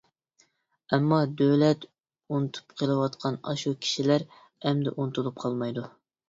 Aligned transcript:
ئەمما 0.95 1.17
دۆلەت 1.41 1.85
ئۇنتۇپ 2.35 2.73
قېلىۋاتقان 2.79 3.37
ئاشۇ 3.53 3.75
كىشىلەر 3.85 4.27
ئەمدى 4.71 4.95
ئۇنتۇلۇپ 4.97 5.39
قالمايدۇ. 5.45 5.87